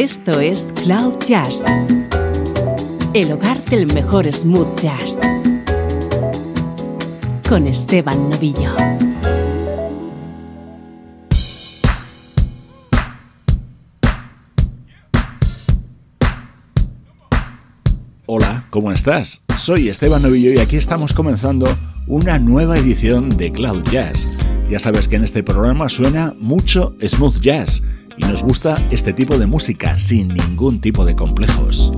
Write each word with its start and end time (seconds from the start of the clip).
Esto 0.00 0.38
es 0.38 0.72
Cloud 0.84 1.18
Jazz, 1.26 1.64
el 3.14 3.32
hogar 3.32 3.64
del 3.64 3.92
mejor 3.92 4.32
smooth 4.32 4.78
jazz, 4.78 5.18
con 7.48 7.66
Esteban 7.66 8.30
Novillo. 8.30 8.76
Hola, 18.26 18.66
¿cómo 18.70 18.92
estás? 18.92 19.42
Soy 19.56 19.88
Esteban 19.88 20.22
Novillo 20.22 20.52
y 20.52 20.58
aquí 20.58 20.76
estamos 20.76 21.12
comenzando 21.12 21.66
una 22.06 22.38
nueva 22.38 22.78
edición 22.78 23.30
de 23.30 23.50
Cloud 23.50 23.82
Jazz. 23.90 24.28
Ya 24.70 24.78
sabes 24.78 25.08
que 25.08 25.16
en 25.16 25.24
este 25.24 25.42
programa 25.42 25.88
suena 25.88 26.36
mucho 26.38 26.94
smooth 27.00 27.40
jazz 27.40 27.82
y 28.18 28.24
nos 28.26 28.42
gusta 28.42 28.76
este 28.90 29.12
tipo 29.12 29.38
de 29.38 29.46
música 29.46 29.98
sin 29.98 30.28
ningún 30.28 30.80
tipo 30.80 31.04
de 31.04 31.16
complejos. 31.16 31.92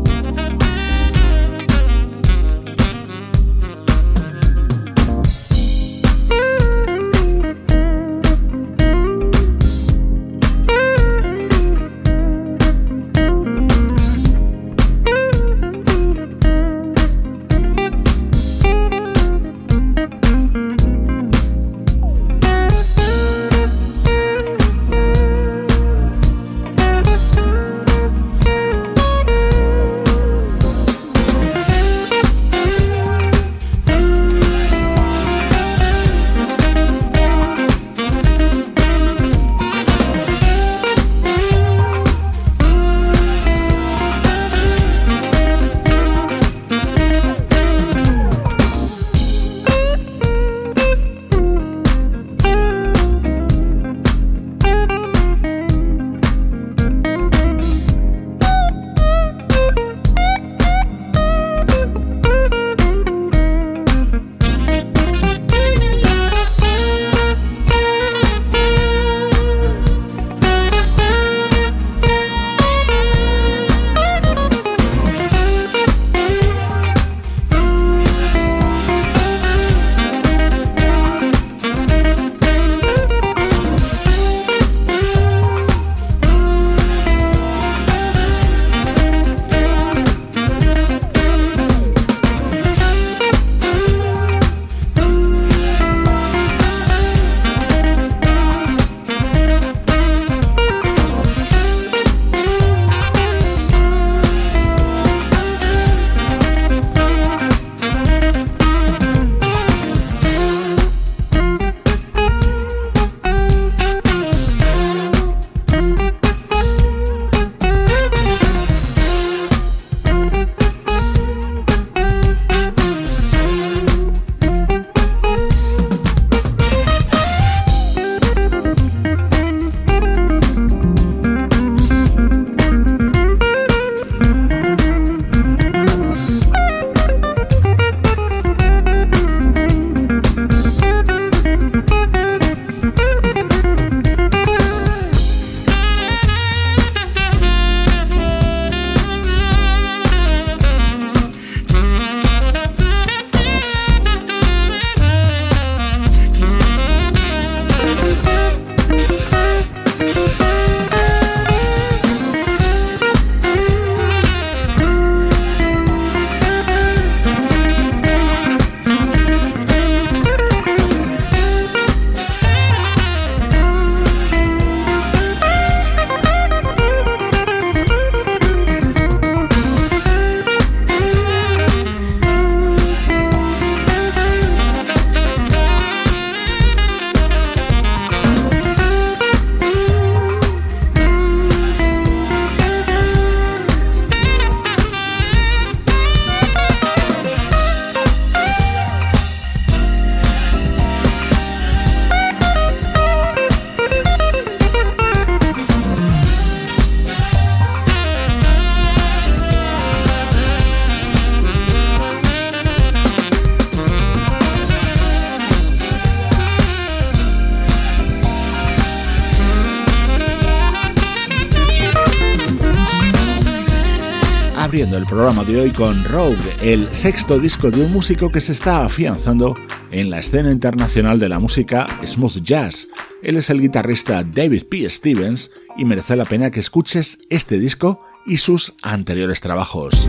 Programa 225.11 225.43
de 225.43 225.61
hoy 225.61 225.71
con 225.71 226.05
Rogue, 226.05 226.37
el 226.63 226.95
sexto 226.95 227.41
disco 227.41 227.69
de 227.73 227.85
un 227.85 227.93
músico 227.93 228.31
que 228.31 228.41
se 228.41 228.53
está 228.53 228.85
afianzando 228.85 229.57
en 229.91 230.09
la 230.09 230.21
escena 230.21 230.53
internacional 230.53 231.19
de 231.19 231.29
la 231.29 231.41
música 231.41 231.89
smooth 232.07 232.41
jazz. 232.45 232.87
Él 233.21 233.37
es 233.37 233.51
el 233.51 233.61
guitarrista 233.61 234.23
David 234.23 234.67
P. 234.67 234.89
Stevens 234.89 235.51
y 235.77 235.85
merece 235.85 236.15
la 236.15 236.25
pena 236.25 236.53
que 236.53 236.61
escuches 236.61 237.19
este 237.29 237.59
disco 237.59 238.01
y 238.25 238.37
sus 238.37 238.73
anteriores 238.83 239.41
trabajos. 239.41 240.07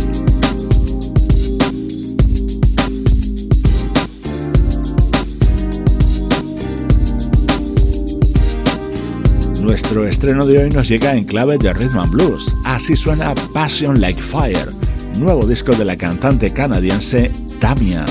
Nuestro 9.62 10.06
estreno 10.06 10.46
de 10.46 10.64
hoy 10.64 10.70
nos 10.70 10.88
llega 10.88 11.16
en 11.16 11.24
clave 11.24 11.58
de 11.58 11.72
rhythm 11.72 12.00
and 12.00 12.12
blues. 12.12 12.56
Así 12.66 12.96
suena 12.96 13.34
Passion 13.54 14.02
Like 14.02 14.22
Fire, 14.22 14.70
nuevo 15.20 15.46
disco 15.46 15.74
de 15.74 15.86
la 15.86 15.98
cantante 15.98 16.54
canadiense 16.54 17.32
Tamia. 17.60 18.06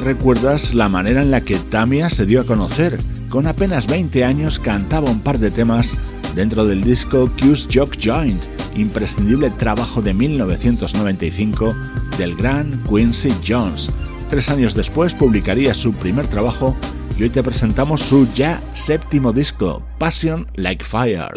Recuerdas 0.00 0.74
la 0.74 0.88
manera 0.88 1.22
en 1.22 1.30
la 1.30 1.40
que 1.40 1.56
Tamia 1.56 2.10
se 2.10 2.26
dio 2.26 2.40
a 2.40 2.44
conocer. 2.44 2.98
Con 3.28 3.46
apenas 3.46 3.86
20 3.86 4.24
años 4.24 4.58
cantaba 4.58 5.10
un 5.10 5.20
par 5.20 5.38
de 5.38 5.50
temas 5.50 5.94
dentro 6.34 6.66
del 6.66 6.82
disco 6.82 7.30
Q's 7.36 7.68
Jock 7.72 7.96
Joint, 8.02 8.40
imprescindible 8.76 9.50
trabajo 9.50 10.02
de 10.02 10.14
1995 10.14 11.74
del 12.16 12.36
gran 12.36 12.68
Quincy 12.84 13.30
Jones. 13.46 13.90
Tres 14.30 14.50
años 14.50 14.74
después 14.74 15.14
publicaría 15.14 15.74
su 15.74 15.92
primer 15.92 16.26
trabajo 16.26 16.76
y 17.18 17.24
hoy 17.24 17.30
te 17.30 17.42
presentamos 17.42 18.02
su 18.02 18.26
ya 18.26 18.62
séptimo 18.74 19.32
disco, 19.32 19.82
Passion 19.98 20.46
Like 20.54 20.84
Fire. 20.84 21.30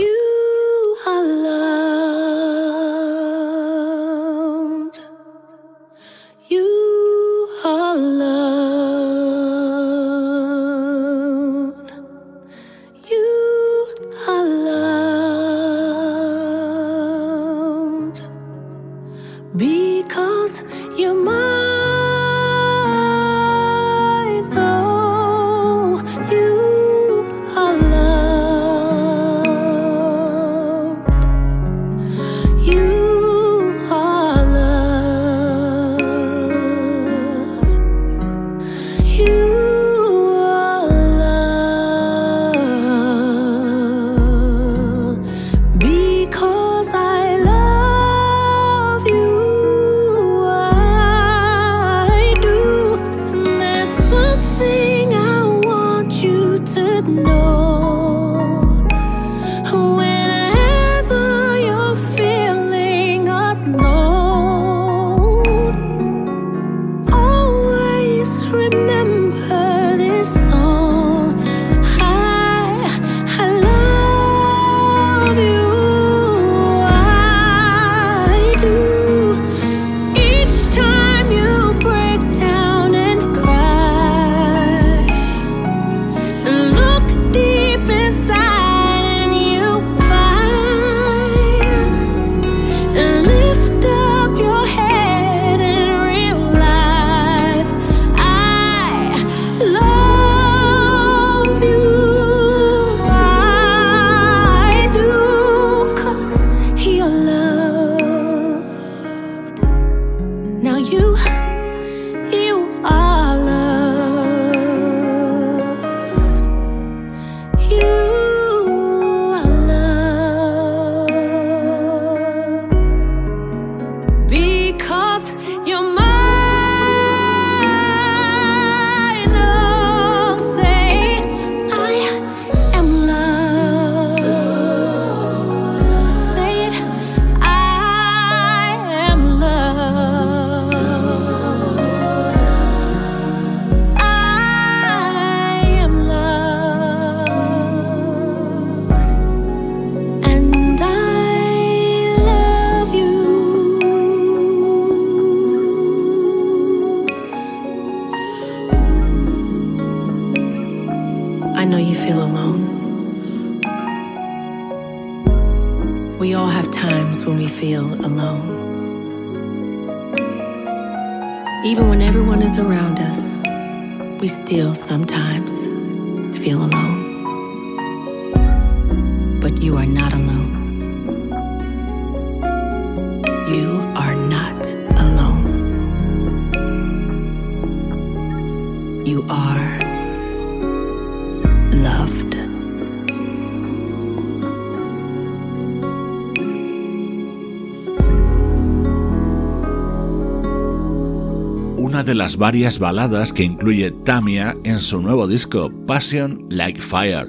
Las 202.22 202.38
varias 202.38 202.78
baladas 202.78 203.34
que 203.34 203.44
incluye 203.44 203.90
Tamia 203.90 204.56
en 204.64 204.78
su 204.78 205.02
nuevo 205.02 205.26
disco 205.26 205.72
Passion 205.88 206.46
Like 206.52 206.80
Fire. 206.80 207.28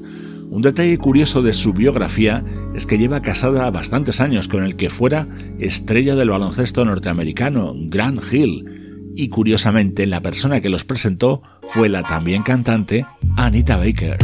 Un 0.50 0.61
detalle 0.61 0.99
curioso 0.99 1.40
de 1.40 1.54
su 1.54 1.72
biografía 1.72 2.44
es 2.75 2.84
que 2.84 2.99
lleva 2.99 3.22
casada 3.22 3.70
bastantes 3.70 4.20
años 4.20 4.49
con 4.49 4.64
el 4.64 4.76
que 4.76 4.90
fuera 4.90 5.26
estrella 5.58 6.14
del 6.14 6.28
baloncesto 6.28 6.84
norteamericano, 6.84 7.72
Grant 7.75 8.20
Hill, 8.30 9.12
y 9.16 9.30
curiosamente 9.30 10.06
la 10.06 10.20
persona 10.20 10.61
que 10.61 10.68
los 10.68 10.84
presentó 10.84 11.40
fue 11.70 11.88
la 11.88 12.02
también 12.02 12.42
cantante 12.42 13.06
Anita 13.38 13.78
Baker. 13.78 14.18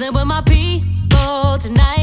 Chilling 0.00 0.14
with 0.14 0.24
my 0.24 0.40
people 0.42 1.58
tonight. 1.58 1.99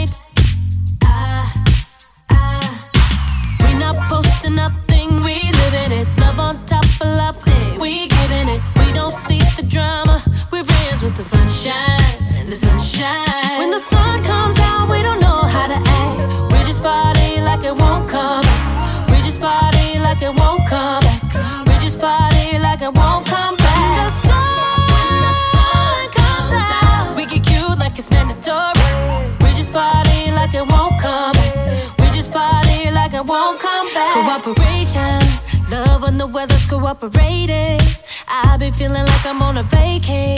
Weather's 36.38 36.70
cooperating. 36.70 37.80
I've 38.28 38.60
been 38.60 38.72
feeling 38.72 39.04
like 39.12 39.26
I'm 39.26 39.42
on 39.42 39.58
a 39.58 39.64
vacay, 39.64 40.38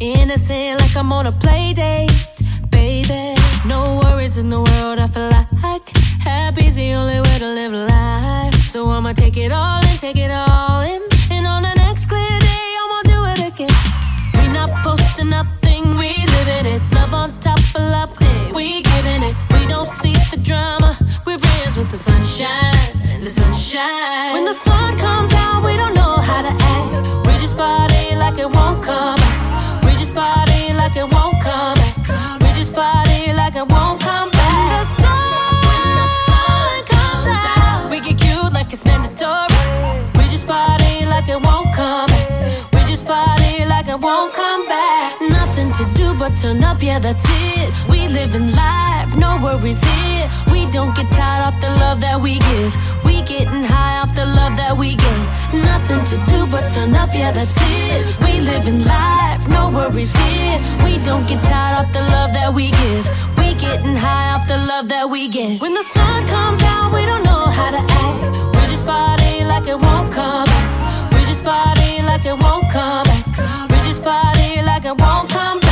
innocent 0.00 0.78
like 0.78 0.96
I'm 0.96 1.12
on 1.12 1.26
a 1.26 1.32
play 1.32 1.72
date, 1.72 2.12
baby. 2.70 3.34
No 3.66 4.00
worries 4.00 4.38
in 4.38 4.48
the 4.48 4.60
world, 4.60 5.00
I 5.00 5.08
feel 5.08 5.28
like 5.28 5.88
happy's 6.22 6.76
the 6.76 6.94
only 6.94 7.18
way 7.18 7.36
to 7.40 7.48
live 7.58 7.72
life. 7.72 8.54
So 8.70 8.86
I'ma 8.90 9.12
take 9.12 9.38
it 9.38 9.50
all 9.50 9.80
in, 9.88 9.96
take 9.98 10.18
it 10.18 10.30
all 10.30 10.82
in, 10.82 11.02
and 11.32 11.44
on 11.48 11.62
the 11.62 11.74
next 11.74 12.06
clear 12.06 12.38
day, 12.38 12.66
I'ma 12.82 12.98
do 13.12 13.18
it 13.32 13.40
again. 13.50 13.76
We 14.36 14.44
not 14.54 14.70
posting 14.84 15.30
nothing, 15.30 15.82
we 16.00 16.10
living 16.36 16.66
it. 16.74 16.82
Love 16.94 17.12
on 17.12 17.28
top 17.40 17.58
of 17.74 17.82
love, 17.96 18.12
we 18.54 18.82
giving 18.82 19.24
it. 19.24 19.34
We 19.54 19.66
don't 19.66 19.90
see 20.00 20.14
the 20.30 20.40
drama, 20.44 20.96
we're 21.26 21.38
friends 21.38 21.76
with 21.76 21.90
the 21.90 21.98
sunshine, 21.98 23.24
the 23.24 23.30
sunshine. 23.30 24.32
When 24.34 24.44
the 24.44 24.54
sun 24.54 24.96
comes 24.98 25.29
we 25.29 25.29
We 27.26 27.32
just 27.38 27.56
party 27.56 28.16
like 28.16 28.38
it 28.38 28.50
won't 28.56 28.82
come. 28.84 29.18
We 29.84 29.92
just 29.96 30.14
party 30.14 30.72
like 30.74 30.96
it 30.96 31.08
won't 31.14 31.36
come. 31.42 31.78
We 32.42 32.48
just 32.58 32.72
party 32.74 33.32
like 33.32 33.56
it 33.56 33.66
won't 33.72 34.00
come 34.00 34.30
back. 34.30 34.86
When 35.66 35.88
the 36.00 36.08
sun, 36.26 36.84
comes 36.92 37.26
out, 37.26 37.90
we 37.90 38.00
get 38.00 38.18
cute 38.18 38.52
like 38.52 38.72
it's 38.72 38.84
mandatory. 38.84 39.60
We 40.18 40.24
just 40.34 40.46
party 40.46 41.06
like 41.06 41.28
it 41.28 41.40
won't 41.46 41.68
come. 41.74 42.10
We 42.74 42.80
just 42.90 43.06
party 43.06 43.64
like 43.66 43.88
it 43.88 44.00
won't 44.00 44.32
come 44.34 44.66
back. 44.66 45.20
Nothing 45.20 45.70
to 45.78 45.84
do 45.94 46.06
but 46.18 46.32
turn 46.42 46.62
up, 46.64 46.82
yeah, 46.82 46.98
that's 46.98 47.24
it. 47.28 47.70
We 47.88 48.08
living 48.08 48.50
life, 48.52 48.99
no 49.16 49.38
worries 49.42 49.80
here. 49.80 50.30
We 50.52 50.70
don't 50.70 50.94
get 50.94 51.10
tired 51.12 51.44
off 51.46 51.60
the 51.60 51.70
love 51.80 52.00
that 52.00 52.20
we 52.20 52.38
give. 52.38 52.72
We 53.04 53.22
getting 53.22 53.64
high 53.64 54.00
off 54.02 54.14
the 54.14 54.26
love 54.26 54.56
that 54.56 54.76
we 54.76 54.96
get. 54.96 55.20
Nothing 55.52 56.02
to 56.10 56.16
do 56.30 56.46
but 56.50 56.64
turn 56.74 56.94
up, 56.94 57.10
yeah, 57.12 57.32
that's 57.32 57.56
it. 57.56 58.06
We 58.24 58.40
living 58.40 58.84
life, 58.84 59.46
no 59.48 59.70
worries 59.70 60.12
here. 60.16 60.58
We 60.84 61.02
don't 61.04 61.26
get 61.26 61.42
tired 61.44 61.78
off 61.80 61.92
the 61.92 62.00
love 62.00 62.32
that 62.32 62.52
we 62.54 62.70
give. 62.70 63.04
We 63.38 63.54
getting 63.58 63.96
high 63.96 64.34
off 64.34 64.46
the 64.46 64.58
love 64.58 64.88
that 64.88 65.08
we 65.08 65.28
get. 65.28 65.60
When 65.60 65.74
the 65.74 65.82
sun 65.82 66.20
comes 66.28 66.62
out, 66.62 66.92
we 66.94 67.02
don't 67.06 67.24
know 67.24 67.44
how 67.58 67.70
to 67.70 67.82
act. 67.82 68.20
We 68.56 68.62
just 68.72 68.86
party 68.86 69.44
like 69.44 69.66
it 69.66 69.78
won't 69.78 70.12
come 70.12 70.44
back. 70.44 70.66
We 71.14 71.20
just 71.26 71.42
party 71.44 72.02
like 72.02 72.24
it 72.24 72.36
won't 72.36 72.66
come 72.70 73.04
back. 73.04 73.24
We 73.70 73.76
just 73.88 74.02
party 74.02 74.62
like 74.62 74.84
it 74.84 74.96
won't 74.96 75.28
come 75.30 75.58
back. 75.60 75.69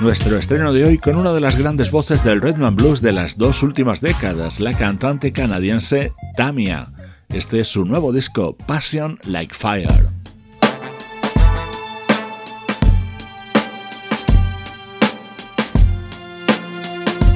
Nuestro 0.00 0.36
estreno 0.36 0.72
de 0.72 0.84
hoy 0.84 0.98
con 0.98 1.16
una 1.16 1.32
de 1.32 1.40
las 1.40 1.56
grandes 1.56 1.90
voces 1.90 2.22
del 2.24 2.40
Redman 2.40 2.76
Blues 2.76 3.00
de 3.00 3.12
las 3.12 3.38
dos 3.38 3.62
últimas 3.62 4.00
décadas, 4.00 4.60
la 4.60 4.74
cantante 4.74 5.32
canadiense 5.32 6.12
Tamia. 6.36 6.92
Este 7.30 7.60
es 7.60 7.68
su 7.68 7.84
nuevo 7.84 8.12
disco, 8.12 8.56
Passion 8.66 9.18
Like 9.24 9.54
Fire. 9.54 10.13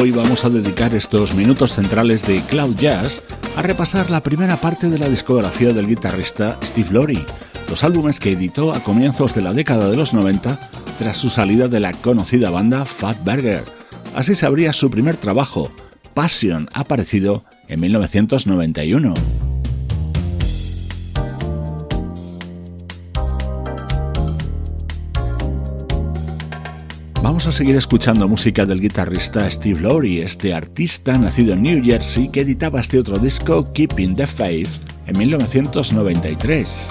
Hoy 0.00 0.12
vamos 0.12 0.44
a 0.44 0.48
dedicar 0.48 0.94
estos 0.94 1.34
minutos 1.34 1.74
centrales 1.74 2.24
de 2.24 2.40
Cloud 2.42 2.76
Jazz 2.76 3.20
a 3.56 3.62
repasar 3.62 4.10
la 4.10 4.22
primera 4.22 4.56
parte 4.56 4.88
de 4.88 4.96
la 4.96 5.08
discografía 5.08 5.72
del 5.72 5.88
guitarrista 5.88 6.56
Steve 6.62 6.90
Lorry, 6.92 7.26
los 7.68 7.82
álbumes 7.82 8.20
que 8.20 8.30
editó 8.30 8.72
a 8.72 8.84
comienzos 8.84 9.34
de 9.34 9.42
la 9.42 9.52
década 9.52 9.90
de 9.90 9.96
los 9.96 10.14
90 10.14 10.70
tras 11.00 11.16
su 11.16 11.30
salida 11.30 11.66
de 11.66 11.80
la 11.80 11.92
conocida 11.94 12.48
banda 12.50 12.84
Fat 12.84 13.18
Burger. 13.24 13.64
Así 14.14 14.36
se 14.36 14.46
abría 14.46 14.72
su 14.72 14.88
primer 14.88 15.16
trabajo, 15.16 15.68
Passion, 16.14 16.68
aparecido 16.74 17.44
en 17.66 17.80
1991. 17.80 19.14
Vamos 27.28 27.46
a 27.46 27.52
seguir 27.52 27.76
escuchando 27.76 28.26
música 28.26 28.64
del 28.64 28.80
guitarrista 28.80 29.48
Steve 29.50 29.82
Lowry, 29.82 30.22
este 30.22 30.54
artista 30.54 31.18
nacido 31.18 31.52
en 31.52 31.62
New 31.62 31.84
Jersey 31.84 32.30
que 32.30 32.40
editaba 32.40 32.80
este 32.80 32.98
otro 32.98 33.18
disco, 33.18 33.70
Keeping 33.74 34.14
the 34.14 34.26
Faith, 34.26 34.70
en 35.06 35.18
1993. 35.18 36.90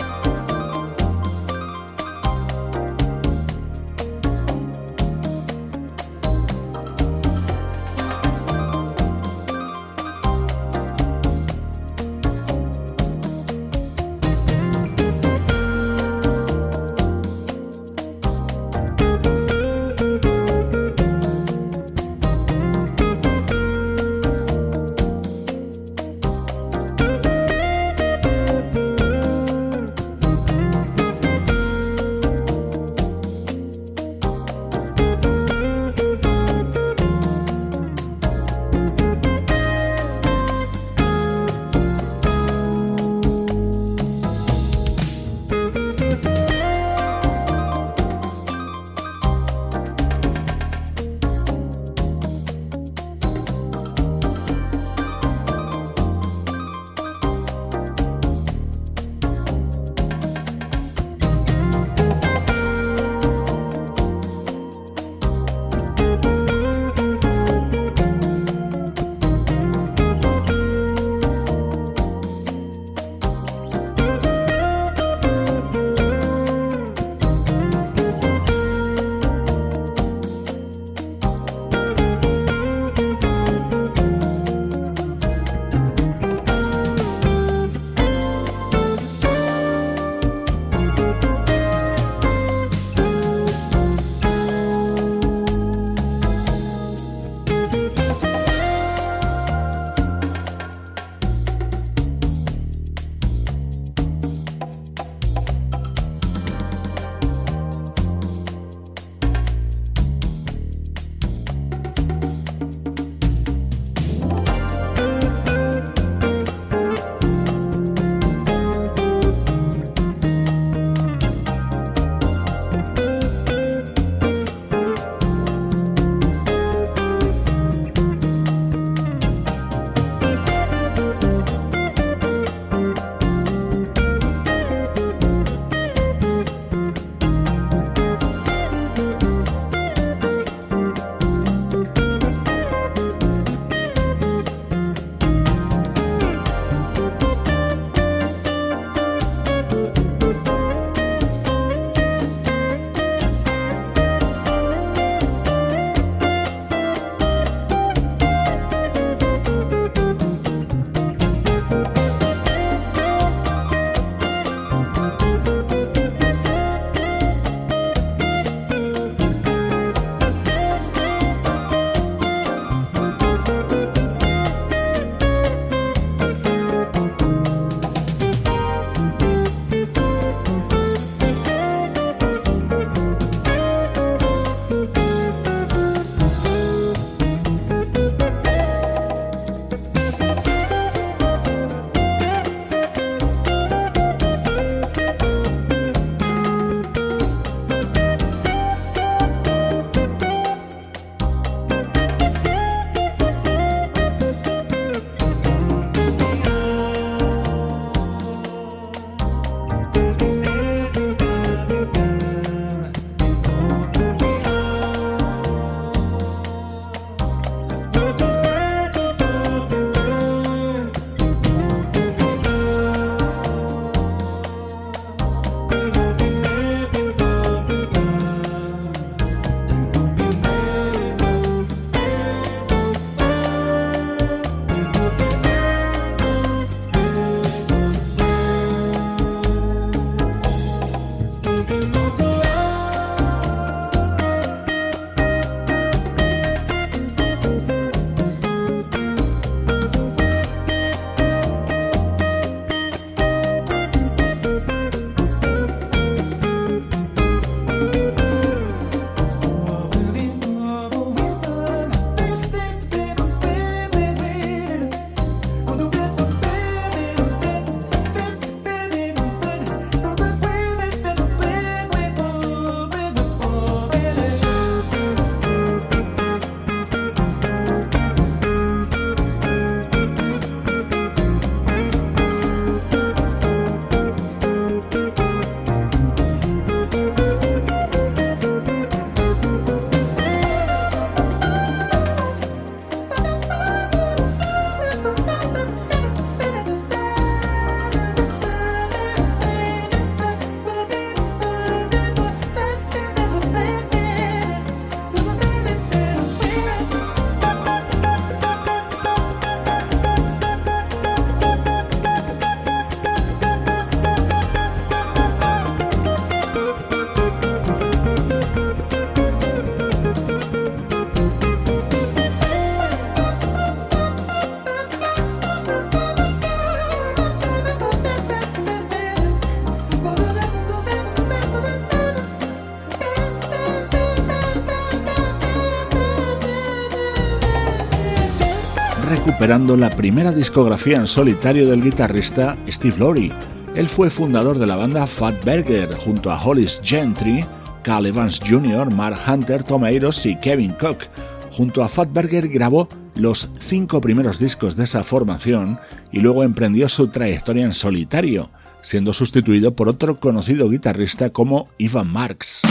Recuperando 339.47 339.77
la 339.77 339.89
primera 339.91 340.33
discografía 340.33 340.97
en 340.97 341.07
solitario 341.07 341.69
del 341.69 341.81
guitarrista 341.81 342.57
Steve 342.67 342.97
Lorry. 342.97 343.31
Él 343.75 343.87
fue 343.87 344.09
fundador 344.09 344.59
de 344.59 344.67
la 344.67 344.75
banda 344.75 345.07
Fat 345.07 345.35
Burger 345.45 345.95
junto 345.95 346.29
a 346.29 346.43
Hollis 346.43 346.81
Gentry, 346.83 347.45
Carl 347.81 348.07
Evans 348.07 348.41
Jr., 348.45 348.93
Mark 348.93 349.17
Hunter, 349.25 349.63
Tom 349.63 349.85
y 349.85 350.35
Kevin 350.41 350.73
Cook. 350.73 351.05
Junto 351.53 351.81
a 351.81 351.87
Fat 351.87 352.11
Burger 352.11 352.49
grabó 352.49 352.89
los 353.15 353.49
cinco 353.61 354.01
primeros 354.01 354.37
discos 354.37 354.75
de 354.75 354.83
esa 354.83 355.05
formación 355.05 355.79
y 356.11 356.19
luego 356.19 356.43
emprendió 356.43 356.89
su 356.89 357.07
trayectoria 357.07 357.63
en 357.63 357.73
solitario, 357.73 358.49
siendo 358.81 359.13
sustituido 359.13 359.77
por 359.77 359.87
otro 359.87 360.19
conocido 360.19 360.69
guitarrista 360.69 361.29
como 361.29 361.69
Ivan 361.77 362.11
Marks. 362.11 362.63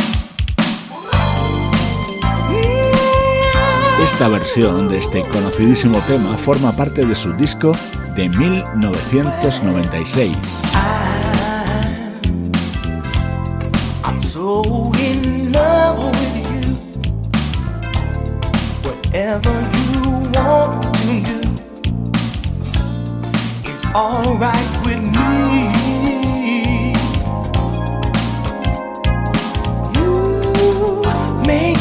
Esta 4.06 4.28
versión 4.28 4.88
de 4.88 4.98
este 4.98 5.22
conocidísimo 5.28 5.98
tema 6.06 6.38
forma 6.38 6.70
parte 6.76 7.04
de 7.04 7.16
su 7.16 7.32
disco 7.32 7.72
de 8.14 8.28
1996. 8.28 10.62
alright 23.96 24.84
with 24.84 25.00
me. 25.00 25.72
You 29.94 31.02
make 31.46 31.75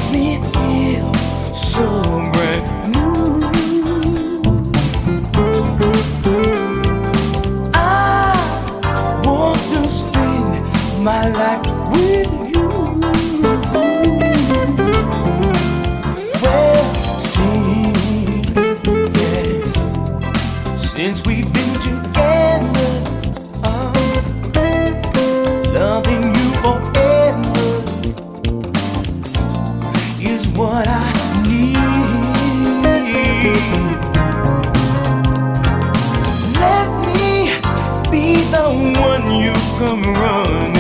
come 39.78 40.04
run 40.04 40.75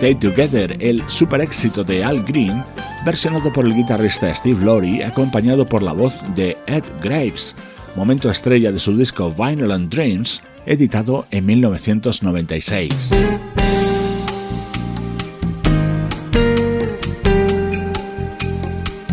Stay 0.00 0.14
Together, 0.14 0.78
el 0.80 1.06
super 1.10 1.42
éxito 1.42 1.84
de 1.84 2.02
Al 2.02 2.22
Green, 2.22 2.64
versionado 3.04 3.52
por 3.52 3.66
el 3.66 3.74
guitarrista 3.74 4.34
Steve 4.34 4.64
Lorry, 4.64 5.02
acompañado 5.02 5.66
por 5.66 5.82
la 5.82 5.92
voz 5.92 6.14
de 6.34 6.56
Ed 6.66 6.84
Graves, 7.02 7.54
momento 7.96 8.30
estrella 8.30 8.72
de 8.72 8.78
su 8.78 8.96
disco 8.96 9.30
Vinyl 9.30 9.70
and 9.70 9.90
Dreams, 9.90 10.40
editado 10.64 11.26
en 11.30 11.44
1996. 11.44 13.10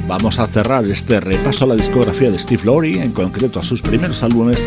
Vamos 0.08 0.40
a 0.40 0.48
cerrar 0.48 0.86
este 0.86 1.20
repaso 1.20 1.66
a 1.66 1.68
la 1.68 1.76
discografía 1.76 2.32
de 2.32 2.40
Steve 2.40 2.64
Lorry, 2.64 3.00
en 3.00 3.12
concreto 3.12 3.60
a 3.60 3.64
sus 3.64 3.82
primeros 3.82 4.24
álbumes, 4.24 4.66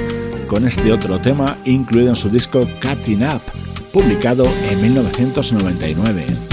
con 0.49 0.67
este 0.67 0.93
otro 0.93 1.19
tema 1.19 1.57
incluido 1.65 2.11
en 2.11 2.17
su 2.17 2.29
disco 2.29 2.69
Cutting 2.83 3.23
Up, 3.23 3.41
publicado 3.93 4.45
en 4.71 4.83
1999. 4.83 6.50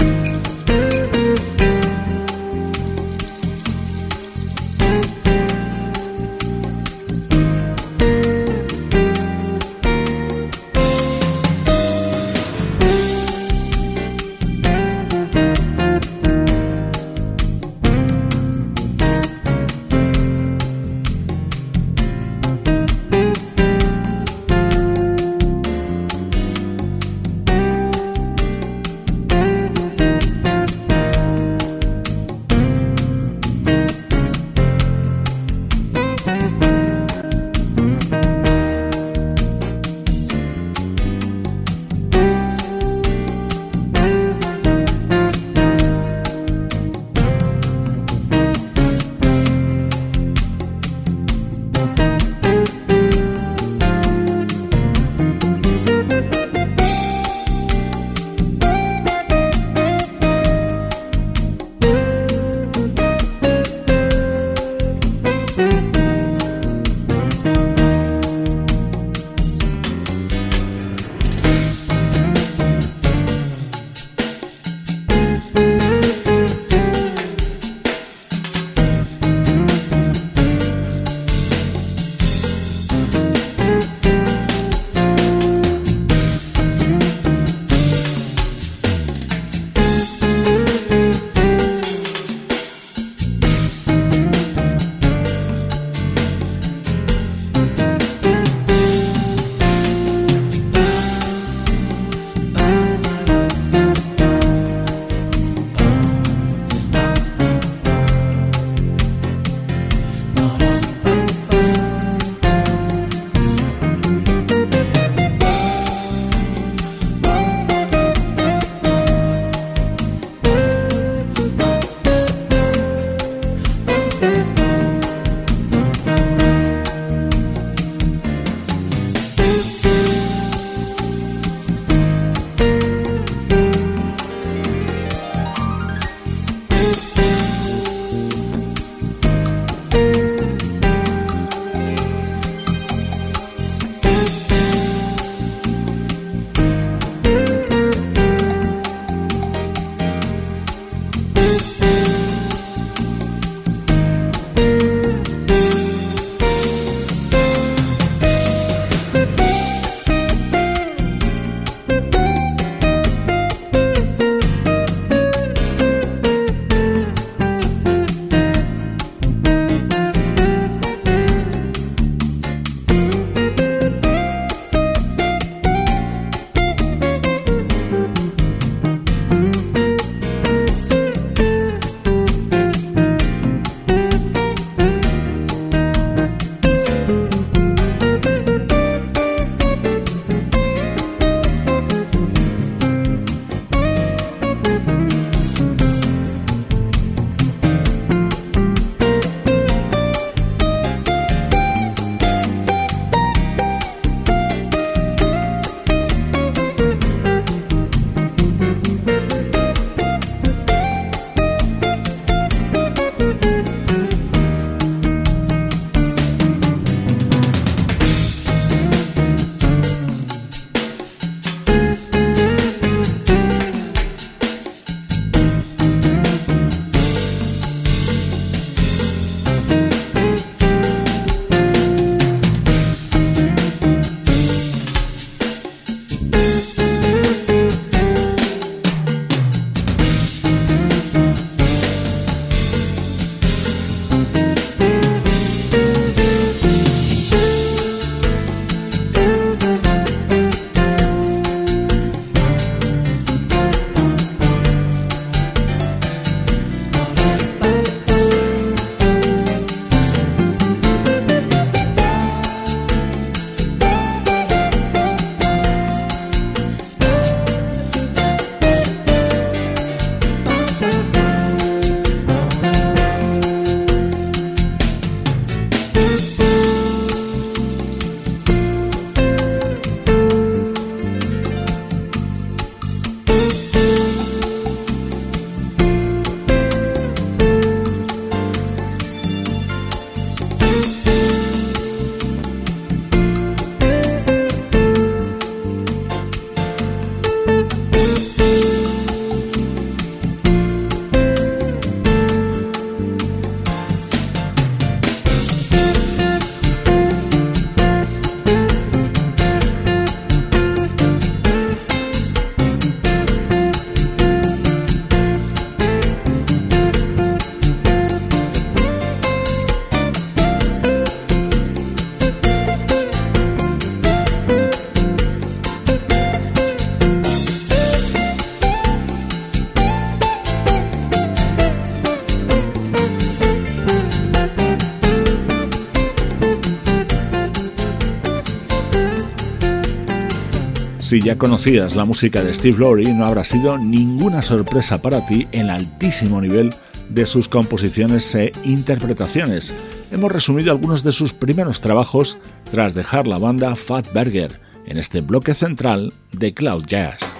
Si 341.08 341.22
ya 341.22 341.38
conocías 341.38 341.96
la 341.96 342.04
música 342.04 342.44
de 342.44 342.52
Steve 342.52 342.76
Lowry, 342.76 343.14
no 343.14 343.24
habrá 343.24 343.42
sido 343.42 343.78
ninguna 343.78 344.42
sorpresa 344.42 345.00
para 345.00 345.24
ti 345.24 345.48
el 345.52 345.70
altísimo 345.70 346.38
nivel 346.38 346.74
de 347.08 347.26
sus 347.26 347.48
composiciones 347.48 348.34
e 348.34 348.52
interpretaciones. 348.62 349.72
Hemos 350.10 350.30
resumido 350.30 350.70
algunos 350.70 351.02
de 351.04 351.12
sus 351.12 351.32
primeros 351.32 351.80
trabajos 351.80 352.36
tras 352.70 352.92
dejar 352.92 353.26
la 353.26 353.38
banda 353.38 353.74
Fat 353.74 354.12
Burger 354.12 354.60
en 354.84 354.98
este 354.98 355.22
bloque 355.22 355.54
central 355.54 356.12
de 356.32 356.52
Cloud 356.52 356.84
Jazz. 356.84 357.38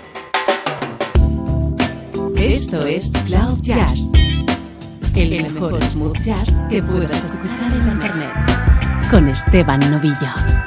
Esto 2.38 2.86
es 2.86 3.12
Cloud 3.26 3.60
Jazz, 3.60 4.12
el 5.14 5.42
mejor 5.42 5.84
smooth 5.84 6.16
jazz 6.24 6.64
que 6.70 6.82
puedas 6.82 7.22
escuchar 7.22 7.70
en 7.74 7.86
Internet, 7.86 8.32
con 9.10 9.28
Esteban 9.28 9.80
Novillo. 9.90 10.57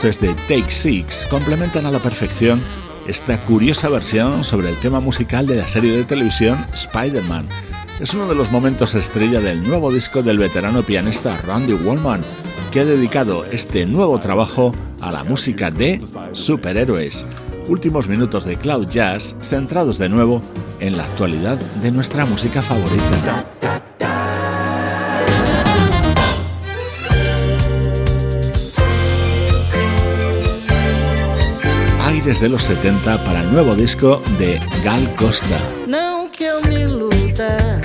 Voces 0.00 0.20
de 0.20 0.34
Take 0.48 0.70
Six 0.70 1.26
complementan 1.26 1.84
a 1.84 1.90
la 1.90 1.98
perfección 1.98 2.58
esta 3.06 3.38
curiosa 3.40 3.90
versión 3.90 4.44
sobre 4.44 4.70
el 4.70 4.76
tema 4.76 4.98
musical 4.98 5.46
de 5.46 5.56
la 5.56 5.68
serie 5.68 5.94
de 5.94 6.04
televisión 6.04 6.64
Spider-Man. 6.72 7.44
Es 8.00 8.14
uno 8.14 8.26
de 8.26 8.34
los 8.34 8.50
momentos 8.50 8.94
estrella 8.94 9.40
del 9.40 9.62
nuevo 9.62 9.92
disco 9.92 10.22
del 10.22 10.38
veterano 10.38 10.82
pianista 10.82 11.36
Randy 11.46 11.74
Wallman, 11.74 12.22
que 12.72 12.80
ha 12.80 12.84
dedicado 12.86 13.44
este 13.44 13.84
nuevo 13.84 14.18
trabajo 14.18 14.74
a 15.02 15.12
la 15.12 15.22
música 15.24 15.70
de 15.70 16.00
superhéroes. 16.32 17.26
Últimos 17.68 18.08
minutos 18.08 18.46
de 18.46 18.56
Cloud 18.56 18.88
Jazz 18.88 19.36
centrados 19.40 19.98
de 19.98 20.08
nuevo 20.08 20.40
en 20.78 20.96
la 20.96 21.04
actualidad 21.04 21.58
de 21.82 21.90
nuestra 21.90 22.24
música 22.24 22.62
favorita. 22.62 23.44
Aires 32.20 32.40
de 32.40 32.50
los 32.50 32.64
70 32.64 33.24
para 33.24 33.40
el 33.40 33.50
nuevo 33.50 33.74
disco 33.74 34.22
de 34.38 34.60
Gal 34.84 35.02
Costa. 35.16 35.58
Não 35.86 36.28
que 36.28 36.44
eu 36.44 36.62
me 36.66 36.82
iluda, 36.82 37.80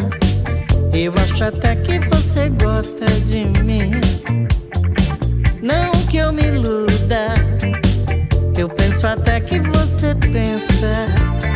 eu 0.94 1.14
acho 1.24 1.42
até 1.42 1.78
que 1.78 2.00
você 2.00 2.50
gosta 2.50 3.06
de 3.26 3.46
mim. 3.64 3.92
Não 5.62 5.90
que 6.10 6.18
eu 6.18 6.34
me 6.34 6.44
iluda, 6.44 7.34
eu 8.58 8.68
penso 8.68 9.08
até 9.08 9.40
que 9.40 9.58
você 9.58 10.14
pensa. 10.16 11.55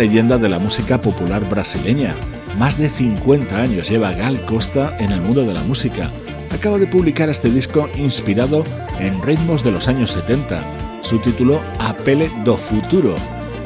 Leyenda 0.00 0.38
de 0.38 0.48
la 0.48 0.58
música 0.58 0.98
popular 1.02 1.46
brasileña. 1.46 2.14
Más 2.58 2.78
de 2.78 2.88
50 2.88 3.54
años 3.54 3.90
lleva 3.90 4.12
Gal 4.12 4.40
Costa 4.46 4.96
en 4.98 5.12
el 5.12 5.20
mundo 5.20 5.42
de 5.42 5.52
la 5.52 5.60
música. 5.60 6.10
Acaba 6.50 6.78
de 6.78 6.86
publicar 6.86 7.28
este 7.28 7.50
disco 7.50 7.86
inspirado 7.98 8.64
en 8.98 9.20
ritmos 9.20 9.62
de 9.62 9.72
los 9.72 9.88
años 9.88 10.12
70. 10.12 10.64
su 11.02 11.18
título 11.18 11.60
Apele 11.78 12.30
do 12.46 12.56
Futuro. 12.56 13.14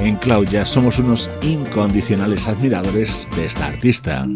En 0.01 0.17
Cloud 0.17 0.49
ya 0.49 0.67
somos 0.67 0.99
unos 0.99 1.31
incondicionales 1.41 2.49
admiradores 2.49 3.29
de 3.37 3.47
esta 3.47 3.67
artista. 3.67 4.27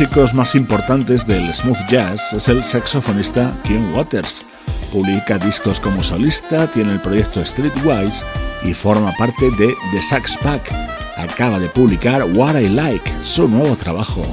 Músicos 0.00 0.34
más 0.34 0.56
importantes 0.56 1.24
del 1.24 1.54
smooth 1.54 1.78
jazz 1.88 2.32
es 2.32 2.48
el 2.48 2.64
saxofonista 2.64 3.56
Kim 3.62 3.94
Waters. 3.94 4.44
Publica 4.90 5.38
discos 5.38 5.78
como 5.78 6.02
solista, 6.02 6.66
tiene 6.66 6.94
el 6.94 7.00
proyecto 7.00 7.46
Streetwise 7.46 8.24
y 8.64 8.74
forma 8.74 9.12
parte 9.12 9.52
de 9.52 9.72
The 9.92 10.02
Sax 10.02 10.36
Pack. 10.38 10.72
Acaba 11.16 11.60
de 11.60 11.68
publicar 11.68 12.24
What 12.24 12.58
I 12.58 12.70
Like, 12.70 13.08
su 13.22 13.46
nuevo 13.46 13.76
trabajo. 13.76 14.26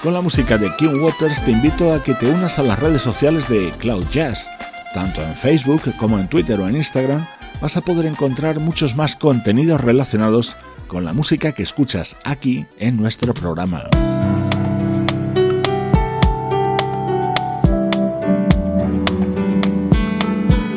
Con 0.00 0.14
la 0.14 0.20
música 0.20 0.56
de 0.56 0.70
Kim 0.76 1.02
Waters 1.02 1.44
te 1.44 1.50
invito 1.50 1.92
a 1.92 2.04
que 2.04 2.14
te 2.14 2.28
unas 2.28 2.60
a 2.60 2.62
las 2.62 2.78
redes 2.78 3.02
sociales 3.02 3.48
de 3.48 3.72
Cloud 3.80 4.06
Jazz 4.12 4.48
tanto 4.94 5.22
en 5.22 5.34
Facebook 5.34 5.82
como 5.96 6.18
en 6.18 6.28
Twitter 6.28 6.60
o 6.60 6.68
en 6.68 6.76
Instagram 6.76 7.26
vas 7.60 7.76
a 7.76 7.80
poder 7.80 8.06
encontrar 8.06 8.60
muchos 8.60 8.96
más 8.96 9.16
contenidos 9.16 9.80
relacionados 9.80 10.56
con 10.86 11.04
la 11.04 11.12
música 11.12 11.52
que 11.52 11.62
escuchas 11.62 12.16
aquí 12.24 12.66
en 12.78 12.96
nuestro 12.96 13.34
programa. 13.34 13.84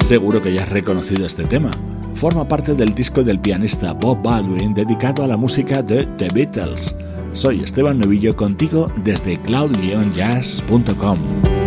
Seguro 0.03 0.41
que 0.41 0.53
ya 0.53 0.64
has 0.64 0.70
reconocido 0.70 1.26
este 1.26 1.45
tema. 1.45 1.72
Forma 2.16 2.47
parte 2.47 2.76
del 2.76 2.93
disco 2.93 3.24
del 3.24 3.39
pianista 3.39 3.93
Bob 3.93 4.22
Baldwin 4.22 4.74
dedicado 4.74 5.24
a 5.24 5.28
la 5.28 5.38
música 5.38 5.82
de 5.82 6.05
The 6.18 6.28
Beatles. 6.34 6.95
Soy 7.34 7.64
Esteban 7.64 7.99
Novillo 7.99 8.36
contigo 8.36 8.91
desde 9.03 9.41
cloud-jazz.com. 9.41 11.61